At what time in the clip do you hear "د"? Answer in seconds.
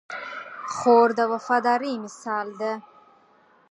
1.17-1.19